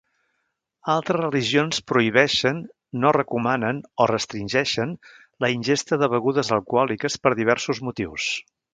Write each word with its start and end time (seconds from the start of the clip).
Altres 0.93 1.19
religions 1.23 1.81
prohibeixen, 1.91 2.63
no 3.05 3.13
recomanen 3.19 3.83
o 4.01 4.09
restringeixen 4.15 4.97
la 5.45 5.55
ingesta 5.59 6.03
de 6.05 6.13
begudes 6.17 6.53
alcohòliques 6.61 7.23
per 7.27 7.39
diversos 7.45 7.89
motius. 7.91 8.31